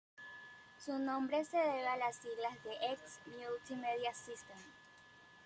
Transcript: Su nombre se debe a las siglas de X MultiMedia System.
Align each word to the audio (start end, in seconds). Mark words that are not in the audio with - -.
Su 0.83 0.97
nombre 0.97 1.45
se 1.45 1.57
debe 1.57 1.85
a 1.85 1.95
las 1.95 2.15
siglas 2.15 2.63
de 2.63 2.71
X 2.93 3.19
MultiMedia 3.27 4.11
System. 4.15 4.57